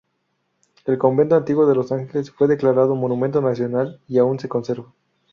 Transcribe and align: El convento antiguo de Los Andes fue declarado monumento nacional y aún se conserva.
El 0.87 0.97
convento 0.97 1.35
antiguo 1.35 1.67
de 1.67 1.75
Los 1.75 1.91
Andes 1.91 2.31
fue 2.31 2.47
declarado 2.47 2.95
monumento 2.95 3.39
nacional 3.39 4.01
y 4.07 4.17
aún 4.17 4.39
se 4.39 4.49
conserva. 4.49 4.91